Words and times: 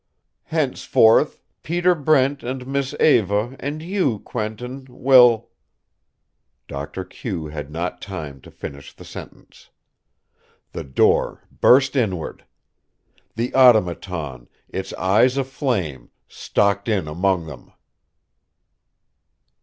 Henceforth 0.49 1.43
Peter 1.61 1.93
Brent 1.93 2.41
and 2.41 2.65
Miss 2.65 2.95
Eva 2.99 3.55
and 3.59 3.83
you, 3.83 4.17
Quentin 4.17 4.87
will" 4.89 5.51
Doctor 6.67 7.05
Q 7.05 7.45
had 7.49 7.69
not 7.69 8.01
time 8.01 8.41
to 8.41 8.49
finish 8.49 8.93
the 8.93 9.05
sentence. 9.05 9.69
The 10.71 10.83
door 10.83 11.45
burst 11.51 11.95
inward. 11.95 12.45
The 13.35 13.53
Automaton, 13.53 14.49
its 14.69 14.91
eyes 14.93 15.37
aflame, 15.37 16.09
stalked 16.27 16.89
in 16.89 17.07
among 17.07 17.45
them! 17.45 17.71